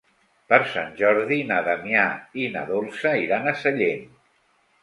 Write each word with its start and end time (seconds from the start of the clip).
Per 0.53 0.57
Sant 0.69 0.95
Jordi 1.01 1.37
na 1.51 1.59
Damià 1.69 2.05
i 2.45 2.49
na 2.57 2.65
Dolça 2.73 3.15
iran 3.27 3.47
a 3.47 3.55
Sallent. 3.63 4.07